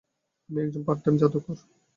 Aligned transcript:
আমি 0.49 0.59
একজন 0.61 0.81
পার্ট-টাইম 0.87 1.15
জাদুকর। 1.21 1.57